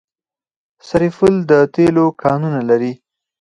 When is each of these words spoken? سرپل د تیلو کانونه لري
سرپل 0.87 1.33
د 1.49 1.51
تیلو 1.73 2.05
کانونه 2.21 2.59
لري 2.69 2.93